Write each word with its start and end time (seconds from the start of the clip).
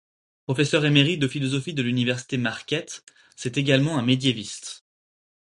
Professeur 0.45 0.83
émérite 0.85 1.19
de 1.19 1.27
philosophie 1.27 1.75
de 1.75 1.83
l'université 1.83 2.37
Marquette, 2.37 3.05
c'est 3.35 3.59
également 3.59 3.99
un 3.99 4.01
médiéviste. 4.01 4.83